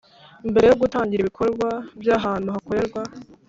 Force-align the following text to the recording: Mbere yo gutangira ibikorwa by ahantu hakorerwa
Mbere 0.49 0.65
yo 0.67 0.77
gutangira 0.81 1.21
ibikorwa 1.23 1.69
by 2.01 2.09
ahantu 2.17 2.47
hakorerwa 2.55 3.01